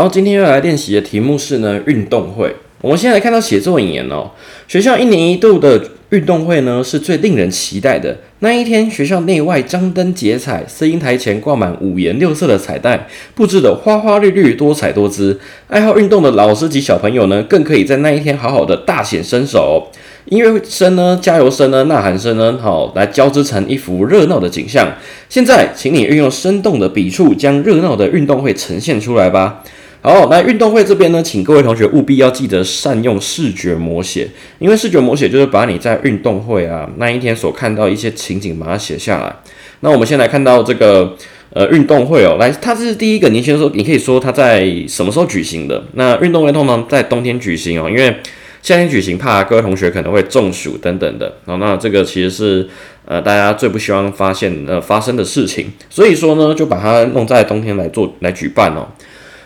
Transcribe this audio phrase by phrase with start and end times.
[0.00, 2.56] 然后今天要来练习的题目是呢运动会。
[2.80, 4.30] 我们现在来看到写作引言哦。
[4.66, 8.16] 学校一年一度的运动会呢是最令人期待的。
[8.38, 15.38] 那一天，学校内外张灯结彩，摄影台前挂满五颜六色的彩带，布置的花花绿绿、多彩多姿。
[15.66, 19.88] 爱好运动的老师及小朋友呢，更可以在那一天好好的大显身手。
[20.30, 24.90] 音乐声呢，加油声呢，呐喊声呢，好来交织成一幅热闹的景象。
[25.28, 29.62] 现在，请你运用生动的笔触，将热闹的运动会呈现出来吧。
[30.02, 34.26] 好，那运动会这边呢，请各位同学务必要记得善用视觉模写，
[34.58, 39.36] 因为视觉模写就是把你在运动会啊那一天所看到一些情景，把它写下来。
[39.80, 41.14] 那我们先来看到这个
[41.52, 45.84] 呃运动会哦，来，它是第一个，你先说，你可以说它在什么时候举行的？
[45.92, 48.16] 那运动会通常在冬天举行哦，因为
[48.62, 51.30] 夏天举行怕各位同学可能会中暑等等的。
[51.44, 52.66] 哦，那这个其实是
[53.04, 58.88] 呃大家最不希望发现呃发生的事情，所以说呢，就把它弄在冬天来做来举办哦。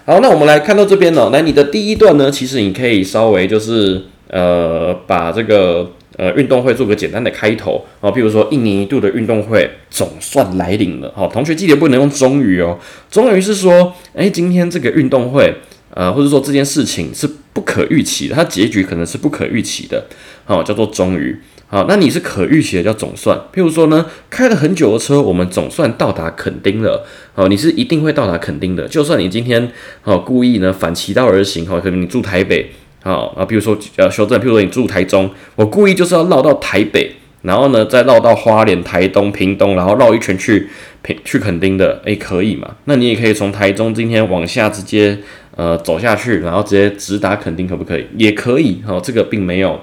[0.07, 11.11] 好，那我们来看到这边哦，来你的第一段呢，其实你可以稍微就是呃把这个呃运动会做个简单的开头啊，譬如说一年一度的运动会总算来临了。
[11.17, 12.79] 好，同学记得不能用终于哦，
[13.11, 15.51] 终于是说，哎，今天这个运动会
[15.95, 20.05] 呃或者说这件事情是不可预期的，它结局可能是不可预期的，
[20.45, 21.35] 好，叫做终于。
[21.67, 27.05] 好，那你是可预期的叫总算，譬如说呢，开了很久的车，我们总算到达垦丁了。
[27.35, 32.71] 好，你是一定会到达垦丁的，就算你今天好故意呢反其道而行，好，可能你住台北，
[33.03, 37.11] 好啊，比如说呃修正，譬如说你住台中，我故意就是要绕到台北，
[37.43, 40.69] 然后呢再绕到花莲、台东、屏东，然后绕一圈去
[41.03, 42.77] 平去垦丁的，诶，可以嘛？
[42.85, 45.19] 那你也可以从台中今天往下直接
[45.57, 48.07] 呃走下去，然后直接直达垦丁，可不可以？
[48.17, 49.81] 也可以，好，这个并没有。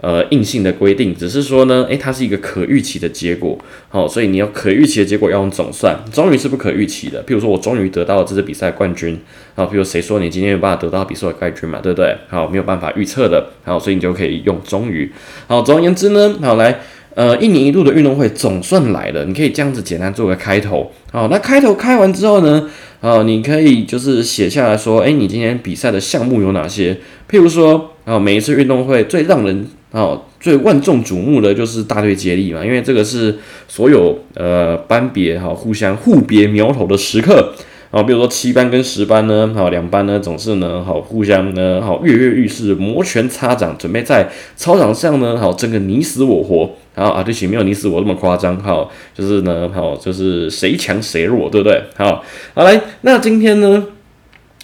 [0.00, 3.58] 呃，硬性的规定只是说呢，诶，它是一个可预期的结果，
[3.90, 7.22] 好，所以你要可预期的结果要用总算，终于是不可预期的。
[7.24, 9.18] 譬如说我终于得到了这次比赛冠军，
[9.54, 12.16] 好，譬如谁说你今天有办法得到比赛的冠军嘛，对不对？
[12.28, 15.12] 好，没有办法预测的，好，所以你就可以用终于。
[15.46, 16.80] 好，总而言之呢，好来，
[17.14, 22.70] 呃，一年一度的运动会总算来了，你可以这样子简单做个开头，好，那开头开完之后呢，
[23.02, 26.94] 啊，你可以就是写下来说，诶，你今天比赛的项目有哪些？
[27.28, 33.36] 譬如说，啊，每一次运动会最让人哦，最万众瞩目的就是大队接力嘛，因为这个是
[33.66, 37.52] 所有呃班别哈互相互别苗头的时刻
[37.90, 38.00] 啊。
[38.00, 46.70] 比如说七班跟十班呢，好两班呢总是呢好互相呢好跃跃欲试，摩拳擦掌，准备在操场上呢好争个你死我活。
[46.94, 51.82] 然后啊，对不起，没有你死我那么夸张，好，就是呢好就是谁强谁弱，对不对？
[51.96, 52.22] 好，
[52.54, 53.86] 好来，那今天呢，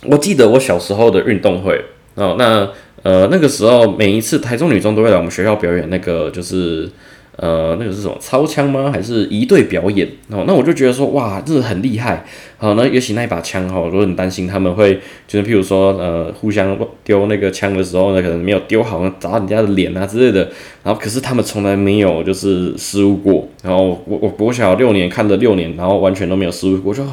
[0.05, 2.69] 我记得我小时候的运动会哦，那。
[3.07, 6.91] 呃，那个时候每一次台中女中都会来我们学校表演，那个就是
[7.37, 8.91] 呃，那个是什么操枪吗？
[8.93, 10.09] 还是一队表演？
[10.29, 12.27] 哦，那我就觉得说，哇，真的很厉害。
[12.59, 20.49] 好，那尤其那一把枪哈，如果你担心他们会，就是譬如说，呃，互相丢那个枪的时候呢，可能没有丢好，砸到人家的脸啊之类的。
[20.83, 23.47] 然后，可是他们从来没有就是失误过。
[23.63, 27.05] 然后我我国小六年看了六年，然后完全都没有失误过，就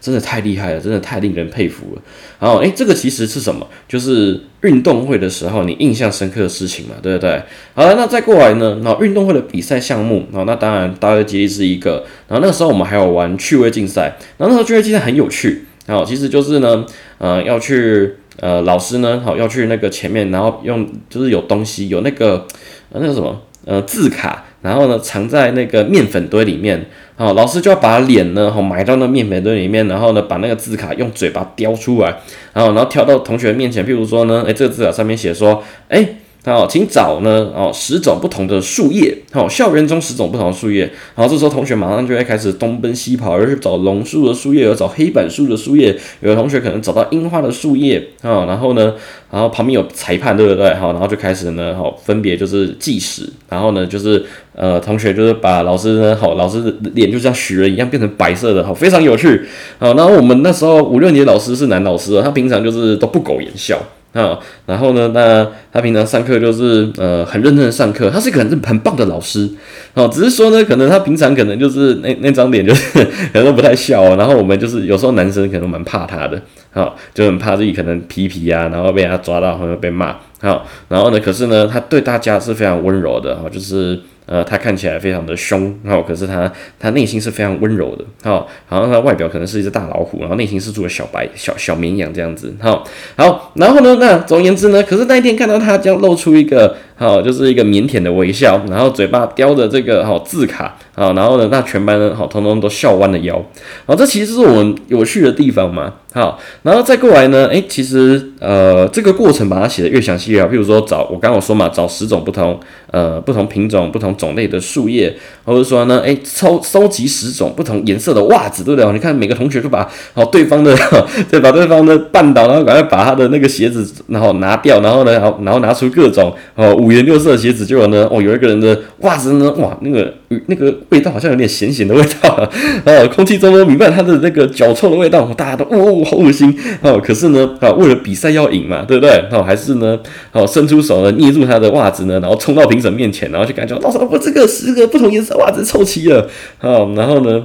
[0.00, 2.02] 真的太厉害了，真的太令人佩服了。
[2.38, 3.66] 然后，诶，这个其实是什么？
[3.88, 7.42] 就是运动会的时候你印象深刻的事情嘛，对不对？
[7.74, 8.78] 好了，那再过来呢？
[8.82, 12.04] 那运动会的比赛项目，啊，那当然大家接力是一个。
[12.28, 16.84] 然后那个时候我们还有玩趣味竞赛，然后那时候趣味竞赛很有趣，好，其实就是呢，
[17.18, 22.46] 呃，要去呃老师呢，好要去那个前面，然后用就是有东西有那个
[22.92, 26.86] 呃那个什么呃字卡，然后呢藏在那个面粉堆里面，
[27.16, 32.20] 好，老师就要把脸呢好埋到那面粉堆里面，然后呢把那个字卡用嘴巴叼出来，
[32.52, 36.08] 然后然后跳到同学面前，譬如说呢，哎这个字卡上面写说，哎。
[36.44, 40.90] 好，请找呢哦十种不同的树叶，好，校园中十种不同的树叶。
[41.14, 48.44] 然后这时候同学马上就会开始东奔西跑，而去找榕树的树叶，有找黑板树的树叶，有的同学可能找到樱花的树叶啊。
[48.46, 48.94] 然后呢，
[49.30, 50.74] 然后旁边有裁判，对不对？
[50.74, 53.22] 好，然后就开始呢，好，分别就是计时。
[53.48, 54.24] 然后呢，就是
[54.56, 59.42] 呃，同学就是把老师呢，好，老师的脸就像许人一样变成白色的，好，非常有趣。
[59.78, 63.80] 好，然后我们那时候五六年级老师是男老师，他平常就是都不苟言笑。
[64.12, 69.48] 啊，然后呢，那他平常上课就是呃很认真的上课，他是一个很很棒的老师，
[69.94, 76.40] 哦，只是说呢，可能他平常可能就是那那张脸就是 可能都不太笑，然后我们就是有时候男生可能蛮怕他的，
[76.72, 83.98] 好，就很怕自己可能皮皮啊，然后被他抓到，或者被骂，好，然后呢，可是呢，他对大家是非常温柔的，哈，就是。
[84.26, 92.84] 呃，他看起来非常的凶，哦，可是他他内心是非常温柔的，哦，好像他外表可能是一只大老虎，然后内心是住了小白小小绵羊这样子，好，
[93.16, 96.76] 好，然后呢，那总而言之呢，可是那一天看到他将露出一个。
[97.02, 103.44] 好，就是一个腼腆的微笑，然后嘴巴叼着这个好字卡，好，然后呢，那全班呢，好，通通都笑弯了腰，
[103.84, 112.60] 好，这其实是我们有趣的地方嘛，好，然后再过来呢，诶，其实呃，这个过程把它写的越详细越好，譬如说找我刚刚说嘛，找十种不同
[112.92, 115.12] 呃不同品种、不同种类的树叶，
[115.44, 118.92] 或者说呢，诶，收收集十种不同颜色的袜子，对不对？
[118.92, 120.72] 你看每个同学都把好对方的，
[121.28, 130.12] 对，把对方的绊倒，然后赶快把他的那个鞋子然后拿掉，然后呢，然后然后拿出各种哦五颜六色的鞋子，结果呢，哦，有一个人的袜子呢，哇，那个
[130.46, 132.30] 那个味道好像有点咸咸的味道
[132.84, 137.00] 啊，空气中都弥漫他的那个脚臭的味道，大家都哦，好恶心哦。
[137.04, 139.10] 可是呢，啊，为了比赛要赢嘛，对不对？
[139.30, 139.98] 哦，还是呢，
[140.32, 146.28] 哦，伸出手呢，捏住他的袜子呢，然后冲到评审面前，然后就感觉老师，我这个十个不同颜色袜子凑齐了，
[146.60, 147.44] 哦，然后呢？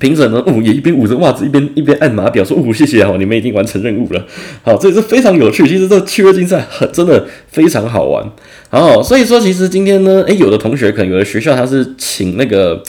[0.00, 4.26] 评审呢，哦，也一边捂着袜子，一边一边按码表，说：“哦，谢谢哦，你们已经完成任务了。”
[4.64, 5.64] 好，这也是非常有趣。
[5.68, 8.26] 其实这趣味竞赛很真的非常好玩。
[8.70, 12.82] 好，所以说其实今天呢，诶，有的同学可能有的学校他是请那个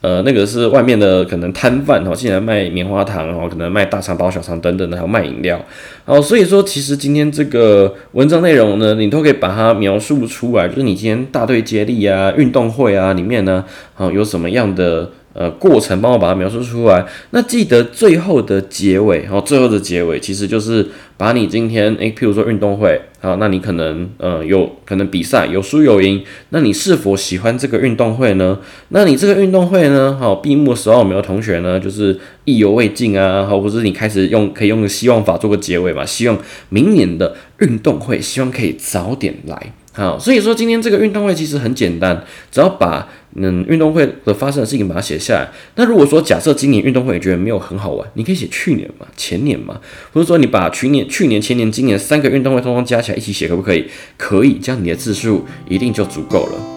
[0.00, 5.64] 呃那个是外面的可能摊贩哦进来卖棉花糖哦，可能卖大肠包小肠等等的，还有卖饮料。
[6.04, 13.64] 好，所以说其实今天这个文章内容呢，你都可以把它描述出来，就是你今天大队接力啊、运动会啊里面呢，
[13.94, 15.10] 好有什么样的。
[15.38, 17.04] 呃，过程帮我把它描述出来。
[17.30, 20.88] 那记得最后的结尾，然后最后的结尾其实就是
[21.18, 28.58] 把你今天，诶，譬如说运动会，好，那你可能呃有可能比赛有输有赢，那你是否喜欢这个运动会呢？
[28.88, 31.78] 那你这个运动会呢，好，闭幕的时候有没有同学呢？
[31.78, 36.02] 就是意犹未尽啊，好，或者是你开始用可以用个希望法做个结尾嘛？
[36.06, 36.38] 希望
[36.70, 39.74] 明年的运动会，希望可以早点来。
[39.96, 42.22] 好，所以说今天这个运动会其实很简单，
[42.52, 45.48] 只要把嗯运动会的发生的事情把它写下来。
[45.76, 49.80] 那如果说假设今年运动会你觉得没有很好玩，你可以写去年嘛、前年嘛，
[50.12, 53.86] 或者说你把去年、去年、前年、今年三个运动会通通加起来一起写，可不可以？
[54.18, 56.75] 可以，这样你的字数一定就足够了。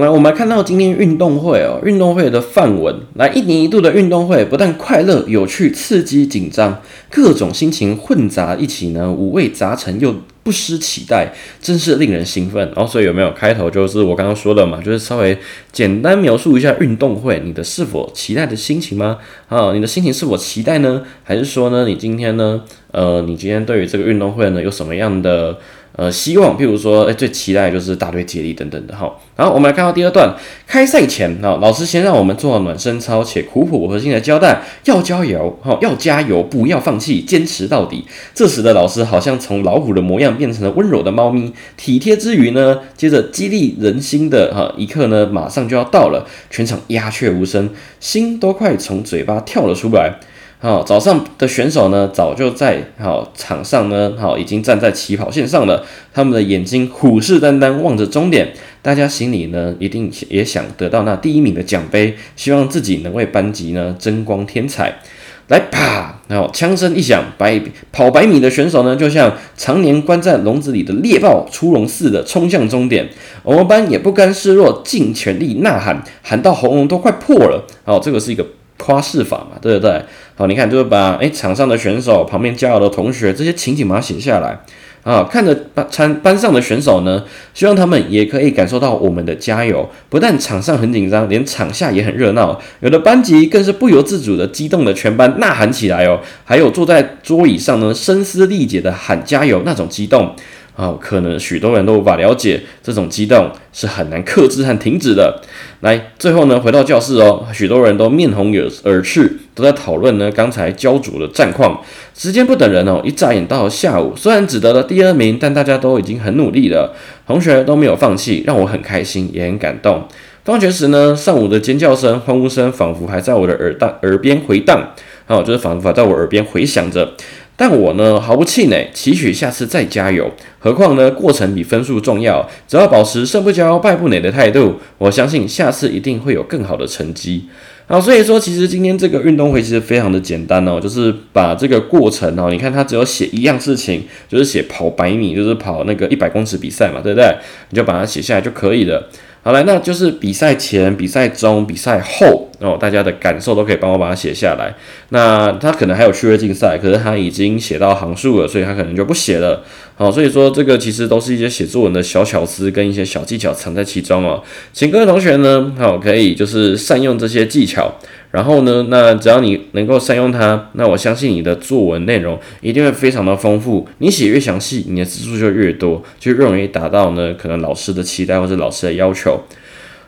[0.00, 2.96] 来，我们来看到今天运动会哦，运动会的范文。
[3.16, 6.80] 来，一年一度的运动会，不但快乐、有趣、刺激、紧张，
[7.10, 12.66] 各种心情混杂一起呢，五味杂陈又不失期待，真是令人兴奋。
[12.74, 15.36] 然后，所以有没有开头就是我刚刚说的嘛，就是稍微
[15.70, 19.18] 简单描述一下运动会，你的是否期待的心情吗？
[19.48, 21.02] 啊，你的心情是否期待呢？
[21.22, 22.62] 还是说呢，你今天呢，
[22.92, 25.58] 呃，你今天对于这个运动会呢，有什么样的？
[25.94, 29.14] 呃，希望，譬如说，哎，最期待就是大队接力等等的哈。
[29.36, 30.34] 然后我们来看到第二段，
[30.66, 38.06] 开赛前啊，老师先让我们做暖身操，且苦口婆心的交代要加油，哈，要加油，不要放弃，坚持到底。
[38.34, 47.68] 这时的老师好像从老虎的模样变成了温柔的猫咪，体贴之余呢，接着激励人心的哈一刻呢，马上就要到了，全场鸦雀无声，
[48.00, 50.14] 心都快从嘴巴跳了出来。
[50.62, 55.84] 好，早上的选手呢，早就在好场上呢，好已经站在起跑线上了。
[56.14, 65.00] 他们的眼睛虎视眈眈望着终点，大家心里呢，一定也想得到那第一名的奖杯，希望自己能为班级呢争光添彩。
[65.48, 67.60] 来啪，然后枪声一响，百
[67.90, 73.08] 跑百米的选手呢，就像常年关在笼子里的猎豹出笼似的冲向终点。
[73.42, 77.66] 我们班也不甘示弱，尽全力呐喊，喊到喉咙都快破了。
[77.84, 78.46] 好，这个是一个。
[78.82, 80.02] 夸饰法嘛，对不对？
[80.34, 84.58] 好，你看，就是把诶场上的选手旁边加油的同学这些情景把它写下来
[85.04, 87.22] 啊，看着班参班上的选手呢，
[87.54, 89.88] 希望他们也可以感受到我们的加油。
[90.08, 96.18] 不但场上很紧张，连场下也很热闹，有的班级更是不由自主的激动的全班呐喊起来哦。
[96.44, 100.34] 还有坐在桌椅上呢，声嘶力竭的喊加油那种激动。
[100.74, 105.40] 啊，可能许多人都无法了解，这种激动是很难克制和停止的。
[105.80, 111.80] 来，最后呢，回到教室哦，许多人都面红耳耳赤，都在讨论呢刚才焦灼的战况。
[112.14, 116.94] 时间不等人哦，一眨眼到了下午，虽然只得了第二名，但大家都已经很努力了，
[117.26, 120.06] 同学都没有放弃，让我很开心，也很感动。
[120.44, 124.90] 放学时呢，上午的尖叫声、欢呼声仿佛还在我的耳大耳边回荡，
[125.26, 127.12] 好，就是仿佛在我耳边回响着。
[127.56, 130.30] 但我呢毫不气馁，期许下次再加油。
[130.58, 137.46] 何况呢，过程比分数重要，只要保持胜不骄、败不馁的态度，我相信下次一定会有更好的成绩。
[137.86, 147.36] 好，所以说其实今天这个运动会其实非常的简单哦，就是把这个过程哦，你看它只有写一样事情，就是写跑百米，就是跑那个一百公尺比赛嘛，对不对？
[147.70, 149.10] 你就把它写下来就可以了。
[149.42, 154.72] 好了，那就是比赛前、比赛中、比赛后哦，大家的感受都可以帮我把它写下来。
[155.10, 159.62] 那他可能还有趣味竞赛，可是他已经写到行数了，所以他可能就不写了。
[159.94, 164.42] 好，所以说这个其实都是一些写作文的小巧思跟一些小技巧藏在其中哦。
[164.72, 167.92] 请各位同学呢，好可以就是善用这些技巧。
[168.30, 173.86] 然后呢，那只要你能够善用它，那我相信你的作文内容一定会非常的丰富。
[173.98, 179.38] 你写越详细，你的字数就越多，就越容易达到呢可能老师的期待或者老师的要求。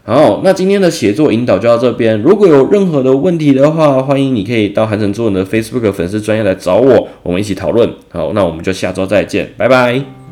[0.06, 2.20] 好，那今天的写作引导就到这边。
[2.20, 7.90] 如果有任何的问题的话，欢迎你可以到韩城作文的 Facebook 粉丝专业来找我，我们一起讨论。
[8.10, 10.23] 好，那我们就下周再见，拜拜。